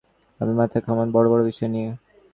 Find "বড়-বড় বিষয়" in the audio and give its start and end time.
1.11-1.69